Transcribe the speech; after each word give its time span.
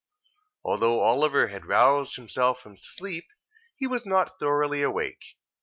Although 0.63 1.01
Oliver 1.03 1.49
had 1.49 1.67
roused 1.67 2.15
himself 2.15 2.59
from 2.59 2.75
sleep, 2.75 3.27
he 3.75 3.85
was 3.85 4.03
not 4.03 4.39
thoroughly 4.39 4.81
awake. 4.81 5.35